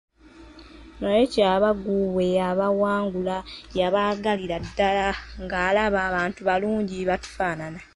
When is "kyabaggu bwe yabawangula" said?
1.33-3.37